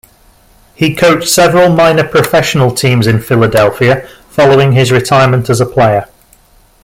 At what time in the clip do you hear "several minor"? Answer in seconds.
1.29-2.03